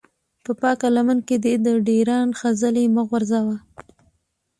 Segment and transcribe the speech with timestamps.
[0.43, 3.57] په پاکه لمن کې دې د ډېران خځلې مه غورځوه.